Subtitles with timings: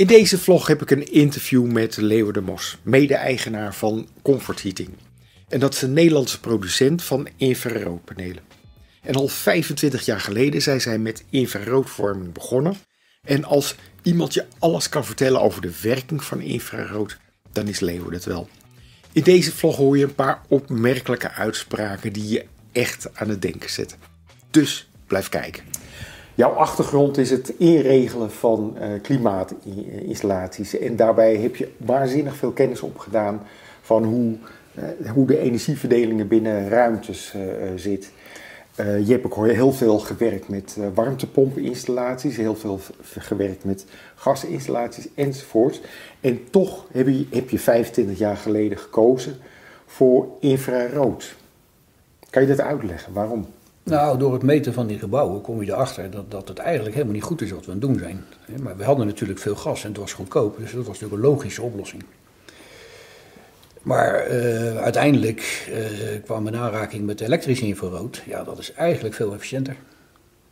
[0.00, 4.88] In deze vlog heb ik een interview met Leo de Mos, mede-eigenaar van Comfort Heating.
[5.48, 8.42] En dat is een Nederlandse producent van infraroodpanelen.
[9.02, 12.76] En al 25 jaar geleden zijn zij met infraroodvorming begonnen.
[13.22, 17.18] En als iemand je alles kan vertellen over de werking van infrarood,
[17.52, 18.48] dan is Leo dat wel.
[19.12, 23.70] In deze vlog hoor je een paar opmerkelijke uitspraken die je echt aan het denken
[23.70, 23.98] zetten.
[24.50, 25.64] Dus blijf kijken.
[26.40, 30.78] Jouw achtergrond is het inregelen van uh, klimaatinstallaties.
[30.78, 33.42] En daarbij heb je waanzinnig veel kennis opgedaan
[33.80, 34.36] van hoe,
[34.74, 37.42] uh, hoe de energieverdelingen binnen ruimtes uh,
[37.76, 38.10] zit.
[38.76, 42.80] je hebt ook heel veel gewerkt met warmtepompeninstallaties, heel veel
[43.18, 45.80] gewerkt met gasinstallaties enzovoort.
[46.20, 49.36] En toch heb je, heb je 25 jaar geleden gekozen
[49.86, 51.34] voor infrarood.
[52.30, 53.12] Kan je dat uitleggen?
[53.12, 53.46] Waarom?
[53.82, 57.14] Nou, door het meten van die gebouwen kom je erachter dat, dat het eigenlijk helemaal
[57.14, 58.24] niet goed is wat we aan het doen zijn.
[58.62, 61.28] Maar we hadden natuurlijk veel gas en het was goedkoop, dus dat was natuurlijk een
[61.30, 62.04] logische oplossing.
[63.82, 68.22] Maar uh, uiteindelijk uh, kwam in aanraking met elektrisch infrarood.
[68.26, 69.76] Ja, dat is eigenlijk veel efficiënter.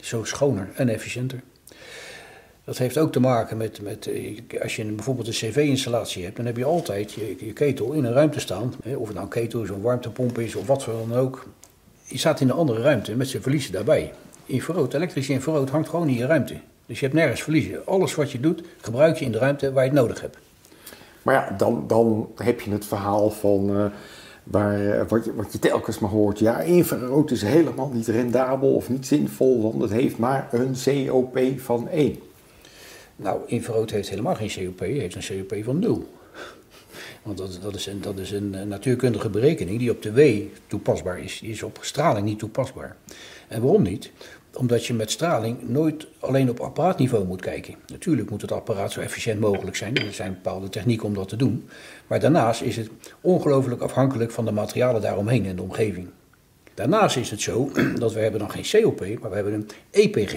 [0.00, 1.40] Zo schoner en efficiënter.
[2.64, 6.46] Dat heeft ook te maken met, met eh, als je bijvoorbeeld een cv-installatie hebt, dan
[6.46, 8.74] heb je altijd je, je, ketel in een ruimte staan.
[8.96, 11.46] Of het nou een ketel is, een warmtepomp is, of wat dan ook
[12.12, 14.12] je staat in een andere ruimte met zijn verliezen daarbij.
[14.46, 16.54] Infrarood, elektrisch infrarood hangt gewoon in je ruimte.
[16.86, 17.86] Dus je hebt nergens verliezen.
[17.86, 20.36] Alles wat je doet, gebruik je in de ruimte waar je het nodig hebt.
[21.22, 23.84] Maar ja, dan, dan heb je het verhaal van uh,
[24.42, 26.38] waar, uh, wat, je, wat je telkens maar hoort.
[26.38, 30.74] Ja, infrarood is helemaal niet rendabel of niet zinvol, want het heeft maar een
[31.08, 32.18] COP van 1.
[33.16, 36.06] Nou, infrarood heeft helemaal geen COP, het heeft een COP van 0.
[37.22, 41.38] Want dat, is een, dat is een natuurkundige berekening die op de W toepasbaar is.
[41.40, 42.96] Die is op straling niet toepasbaar.
[43.48, 44.10] En waarom niet?
[44.54, 47.74] Omdat je met straling nooit alleen op apparaatniveau moet kijken.
[47.86, 49.96] Natuurlijk moet het apparaat zo efficiënt mogelijk zijn.
[49.96, 51.68] Er zijn bepaalde technieken om dat te doen.
[52.06, 52.88] Maar daarnaast is het
[53.20, 56.08] ongelooflijk afhankelijk van de materialen daaromheen en de omgeving.
[56.74, 60.34] Daarnaast is het zo dat we hebben dan geen COP, maar we hebben een EPG.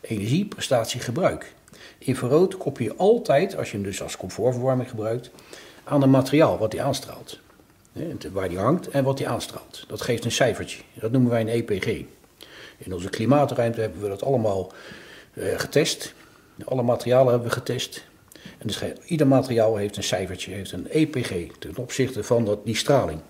[0.00, 1.54] Energie, prestatie, gebruik.
[2.02, 5.30] Infrarood kopie je altijd, als je hem dus als comfortverwarming gebruikt,
[5.84, 7.38] aan een materiaal wat hij aanstraalt.
[8.32, 9.84] Waar die hangt en wat hij aanstraalt.
[9.88, 10.82] Dat geeft een cijfertje.
[10.94, 11.86] Dat noemen wij een EPG.
[12.78, 14.72] In onze klimaatruimte hebben we dat allemaal
[15.34, 16.14] uh, getest.
[16.64, 18.04] Alle materialen hebben we getest.
[18.58, 22.76] En dus ieder materiaal heeft een cijfertje, heeft een EPG ten opzichte van dat, die
[22.76, 23.20] straling.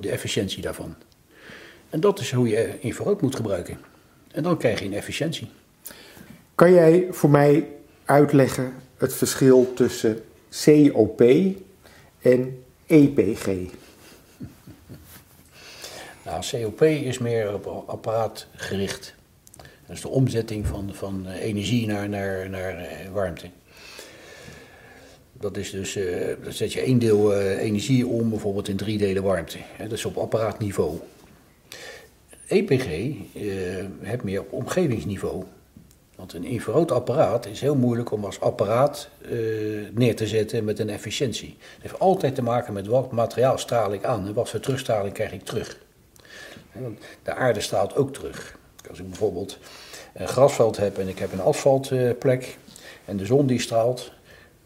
[0.00, 0.94] De efficiëntie daarvan.
[1.90, 3.78] En dat is hoe je infrarood moet gebruiken.
[4.30, 5.50] En dan krijg je een efficiëntie.
[6.54, 7.68] Kan jij voor mij
[8.08, 10.22] uitleggen het verschil tussen
[10.64, 11.20] COP
[12.20, 13.46] en EPG?
[16.24, 19.14] Nou, COP is meer op apparaatgericht.
[19.56, 23.50] Dat is de omzetting van, van energie naar, naar, naar eh, warmte.
[25.32, 29.22] Dat is dus, uh, dan zet je één deel energie om, bijvoorbeeld in drie delen
[29.22, 29.58] warmte.
[29.78, 30.98] dat is op apparaatniveau.
[32.46, 33.14] EPG uh,
[34.00, 35.44] heeft meer op omgevingsniveau.
[36.18, 40.90] Want een infraroodapparaat is heel moeilijk om als apparaat uh, neer te zetten met een
[40.90, 41.56] efficiëntie.
[41.58, 45.14] Het heeft altijd te maken met wat materiaal straal ik aan en wat voor terugstraling
[45.14, 45.78] krijg ik terug.
[47.22, 48.58] De aarde straalt ook terug.
[48.88, 49.58] Als ik bijvoorbeeld
[50.14, 52.58] een grasveld heb en ik heb een asfaltplek
[53.04, 54.12] en de zon die straalt,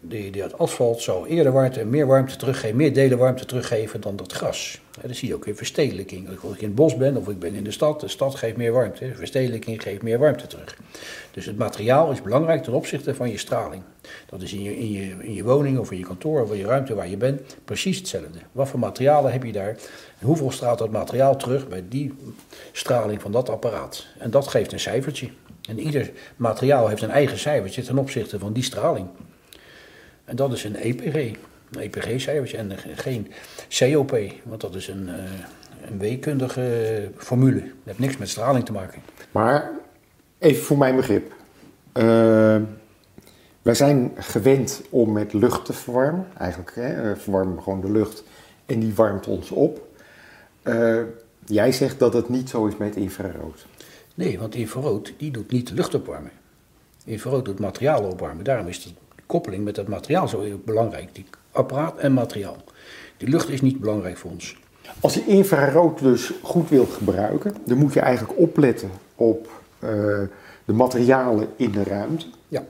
[0.05, 4.17] die, die het asfalt zou eerder warmte, meer warmte teruggeven, meer delen warmte teruggeven dan
[4.17, 4.81] dat gras.
[5.03, 6.29] dat zie je ook in verstedelijking.
[6.29, 8.57] Als ik in het bos ben of ik ben in de stad, de stad geeft
[8.57, 9.13] meer warmte.
[9.15, 10.79] Verstedelijking geeft meer warmte terug.
[11.31, 13.83] Dus het materiaal is belangrijk ten opzichte van je straling.
[14.27, 16.59] Dat is in je, in je, in je woning of in je kantoor of in
[16.59, 18.39] je ruimte waar je bent precies hetzelfde.
[18.53, 19.77] Wat voor materialen heb je daar?
[20.19, 22.15] En hoeveel straalt dat materiaal terug bij die
[22.73, 24.07] straling van dat apparaat?
[24.19, 25.29] En dat geeft een cijfertje.
[25.69, 29.07] En ieder materiaal heeft een eigen cijfertje ten opzichte van die straling.
[30.25, 31.15] En dat is een EPG,
[31.71, 33.33] een EPG-cijfertje en geen
[33.69, 35.15] COP, want dat is een, uh,
[35.91, 37.61] een weekkundige formule.
[37.61, 39.03] Dat heeft niks met straling te maken.
[39.31, 39.71] Maar
[40.39, 41.33] even voor mijn begrip.
[41.95, 42.57] Uh,
[43.63, 46.27] wij zijn gewend om met lucht te verwarmen.
[46.39, 48.25] Eigenlijk hè, verwarmen we gewoon de lucht
[48.67, 49.89] en die warmt ons op.
[50.63, 51.03] Uh,
[51.47, 53.67] jij zegt dat het niet zo is met infrarood.
[54.15, 56.31] Nee, want infrarood die doet niet de lucht opwarmen.
[57.05, 58.45] Infrarood doet materiaal opwarmen.
[58.45, 58.95] Daarom is het
[59.33, 61.15] koppeling met dat materiaal zo heel belangrijk.
[61.15, 62.57] Die apparaat en materiaal.
[63.17, 64.57] Die lucht is niet belangrijk voor ons.
[65.01, 69.51] Als je infrarood dus goed wilt gebruiken, dan moet je eigenlijk opletten op
[69.85, 69.91] uh,
[70.65, 72.27] de materialen in de ruimte.
[72.49, 72.65] Ja.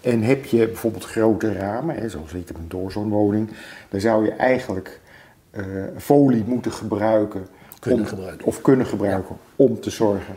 [0.00, 3.50] En heb je bijvoorbeeld grote ramen, hè, zoals ik heb een doorzoonwoning,
[3.88, 5.00] dan zou je eigenlijk
[5.56, 5.64] uh,
[5.96, 7.46] folie moeten gebruiken.
[7.80, 8.46] Kunnen om, gebruiken.
[8.46, 9.64] Of kunnen gebruiken ja.
[9.64, 10.34] om te zorgen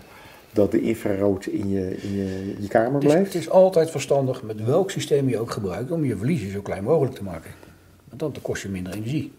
[0.54, 3.34] dat de infrarood in je, in je, je kamer Het is, blijft?
[3.34, 6.84] het is altijd verstandig, met welk systeem je ook gebruikt, om je verliezen zo klein
[6.84, 7.52] mogelijk te maken.
[8.10, 9.32] Want dan kost je minder energie.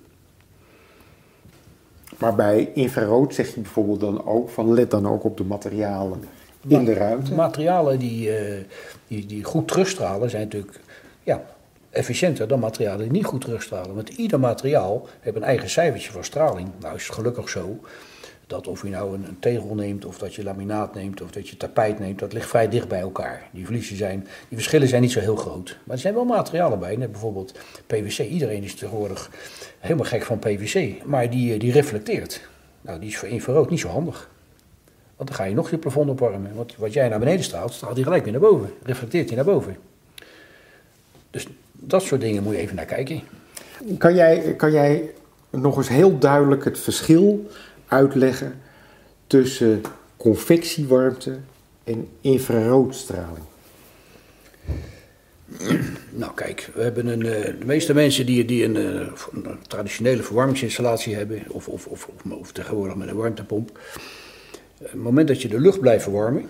[2.19, 6.25] Maar bij infrarood zeg je bijvoorbeeld dan ook van let dan ook op de materialen
[6.67, 7.35] in de ruimte.
[7.35, 8.65] Materialen die, eh,
[9.07, 10.81] die, die goed terugstralen zijn natuurlijk
[11.23, 11.43] ja,
[11.91, 13.95] efficiënter dan materialen die niet goed terugstralen.
[13.95, 16.69] Want ieder materiaal heeft een eigen cijfertje voor straling.
[16.81, 17.81] Nou is het gelukkig zo
[18.51, 21.57] dat of je nou een, tegel neemt, of dat je laminaat neemt, of dat je
[21.57, 23.49] tapijt neemt, dat ligt vrij dicht bij elkaar.
[23.51, 25.77] Die, verliezen zijn, die verschillen zijn niet zo heel groot.
[25.85, 28.19] Maar er zijn wel materialen bij, net bijvoorbeeld PVC.
[28.19, 29.31] Iedereen is tegenwoordig
[29.79, 32.49] helemaal gek van PVC, maar die, eh, die reflecteert.
[32.81, 34.31] Nou, die is voor infrarood niet zo handig.
[35.17, 36.55] Want dan ga je nog je plafond opwarmen.
[36.55, 38.71] Want wat jij naar beneden straalt, straalt hij gelijk weer naar boven.
[38.83, 39.77] Reflecteert hij naar boven.
[41.31, 43.23] Dus dat soort dingen moet je even naar kijken.
[43.99, 45.11] Kan jij, kan jij
[45.51, 47.51] nog eens heel duidelijk het verschil
[47.91, 48.61] uitleggen
[49.27, 49.83] tussen
[50.17, 51.39] convectiewarmte
[51.85, 53.45] en infraroodstraling?
[56.11, 60.23] Nou kijk, we hebben een, eh, de meeste mensen die, die een, eh, een traditionele
[60.23, 63.71] verwarmingsinstallatie hebben, of, of, of, of, of tegenwoordig met een warmtepomp.
[64.79, 66.49] Op het moment dat je de lucht blijft verwarmen,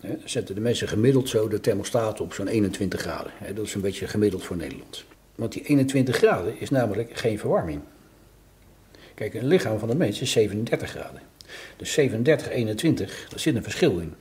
[0.00, 3.32] hè, zetten de mensen gemiddeld zo de thermostaat op zo'n 21 graden.
[3.34, 5.04] Hè, dat is een beetje gemiddeld voor Nederland.
[5.34, 7.80] Want die 21 graden is namelijk geen verwarming.
[9.18, 11.20] Kijk, een lichaam van de mens is 37 graden.
[11.76, 14.14] Dus 37, 21, daar zit een verschil in.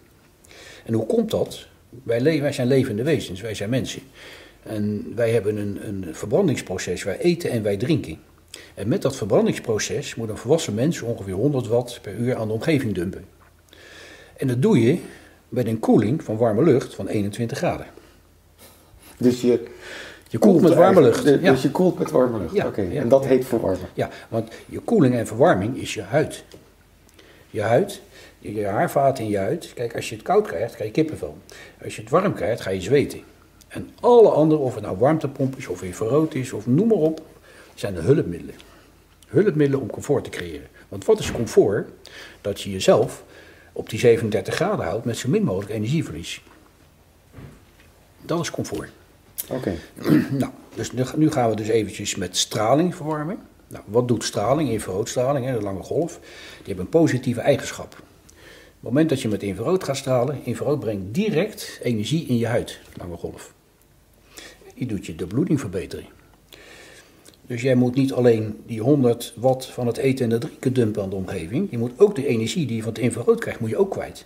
[0.86, 1.68] En hoe komt dat?
[2.04, 4.02] Wij, wij zijn levende wezens, wij zijn mensen.
[4.64, 8.20] En wij hebben een, een verbrandingsproces, wij eten en wij drinken.
[8.74, 12.54] En met dat verbrandingsproces moet een volwassen mens ongeveer 100 watt per uur aan de
[12.54, 13.26] omgeving dumpen.
[14.38, 14.98] En dat doe je
[15.50, 17.88] met een koeling van warme lucht van 21 graden.
[19.18, 19.64] Dus je,
[20.30, 21.16] Je koelt met warme lucht.
[21.16, 21.52] eigenlijk- Ja.
[21.52, 22.54] Dus je koelt met warme lucht.
[22.56, 23.90] Ja, Oké, ja, en dat heet verwarmen.
[23.94, 26.44] Ja, want je koeling en verwarming is je huid.
[27.50, 28.02] Je huid,
[28.40, 29.72] je haarvaten in je huid.
[29.74, 31.38] Kijk, als je het koud krijgt, ga je kippenvel.
[31.84, 33.22] Als je het warm krijgt, ga je zweten.
[33.68, 37.22] En alle andere, of het nou warmtepomp is, of infrarood is, of noem maar op,
[37.76, 38.56] zijn de hulpmiddelen.
[39.28, 40.68] Hulpmiddelen om comfort te creëren.
[40.90, 41.88] Want wat is comfort?
[42.42, 43.24] Dat je jezelf
[43.74, 46.42] op die 37 graden houdt met zo min mogelijk energieverlies.
[48.22, 48.90] Dat is comfort.
[49.50, 49.76] Oké.
[50.32, 53.38] Nou, dus nu, gaan we dus eventjes met straling verwarmen.
[53.68, 56.20] Nou, wat doet straling, infraroodstraling, hè, de lange golf?
[56.58, 57.94] Die hebben een positieve eigenschap.
[57.94, 62.48] Op het moment dat je met infrarood gaat stralen, infrarood brengt direct energie in je
[62.48, 63.54] huid, lange golf.
[64.76, 66.06] Die doet je de bloeding verbeteren.
[67.48, 71.04] Dus jij moet niet alleen die 100 watt van het eten en het drinken dumpen
[71.04, 73.70] aan de omgeving, je moet ook de energie die je van het infrarood krijgt, moet
[73.70, 74.26] je ook kwijt.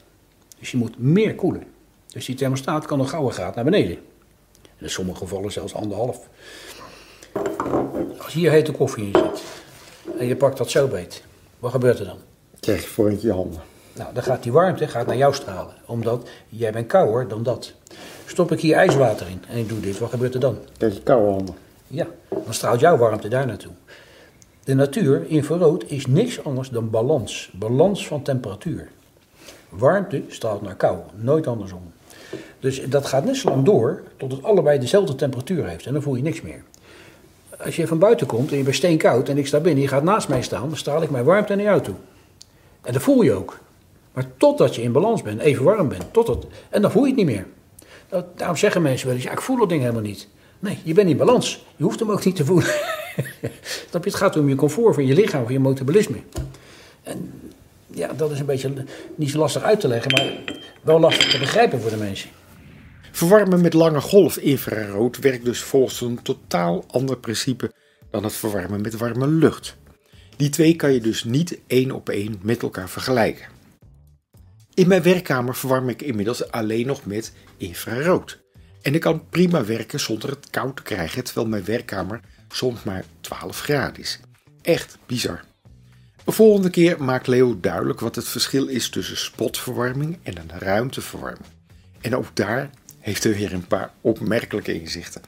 [0.60, 1.64] Dus je moet meer koelen.
[2.08, 3.98] Dus die thermostaat kan een gouden graad naar beneden.
[4.82, 6.28] In sommige gevallen zelfs anderhalf.
[8.18, 9.44] Als hier hete koffie in zit
[10.18, 11.24] en je pakt dat zo beet,
[11.60, 12.18] wat gebeurt er dan?
[12.60, 13.62] Krijg je voor je handen.
[13.94, 17.74] Nou, dan gaat die warmte gaat naar jou stralen, omdat jij bent kouder dan dat.
[18.26, 20.58] Stop ik hier ijswater in en ik doe dit, wat gebeurt er dan?
[20.78, 21.56] Krijg je koude handen.
[21.88, 23.72] Ja, dan straalt jouw warmte daar naartoe.
[24.64, 27.52] De natuur, infrarood, is niks anders dan balans.
[27.54, 28.92] Balans van temperatuur.
[29.70, 31.91] Warmte straalt naar kou, nooit andersom.
[32.60, 36.02] Dus dat gaat net zo lang door tot het allebei dezelfde temperatuur heeft en dan
[36.02, 36.64] voel je niks meer.
[37.64, 40.04] Als je van buiten komt en je bent steenkoud en ik sta binnen, je gaat
[40.04, 41.96] naast mij staan, dan straal ik mijn warmte naar jou toe.
[42.82, 43.60] En dat voel je ook.
[44.14, 47.08] Maar totdat je in balans bent, even warm bent, tot het, en dan voel je
[47.08, 47.46] het niet meer.
[48.10, 50.28] Dat, daarom zeggen mensen wel eens, ja, ik voel dat ding helemaal niet.
[50.60, 51.66] Nee, je bent in balans.
[51.76, 52.70] Je hoeft hem ook niet te voelen.
[53.92, 56.18] Het gaat om je comfort van je lichaam, van je metabolisme.
[57.04, 57.32] En
[57.94, 58.74] ja, dat is een beetje
[59.16, 62.30] niet zo lastig uit te leggen, maar wel lastig te begrijpen voor de mensen.
[63.12, 67.72] Verwarmen met lange golf infrarood werkt dus volgens een totaal ander principe
[68.10, 69.78] dan het verwarmen met warme lucht.
[70.38, 73.46] Die twee kan je dus niet één op één met elkaar vergelijken.
[74.74, 78.40] In mijn werkkamer verwarm ik inmiddels alleen nog met infrarood.
[78.82, 82.20] En ik kan prima werken zonder het koud te krijgen, terwijl mijn werkkamer
[82.50, 84.20] soms maar 12 graden is.
[84.62, 85.44] Echt bizar.
[86.26, 91.46] De volgende keer maakt Leo duidelijk wat het verschil is tussen spotverwarming en een ruimteverwarming.
[92.02, 95.22] En ook daar heeft hij weer een paar opmerkelijke inzichten.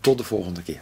[0.00, 0.80] Tot de volgende keer.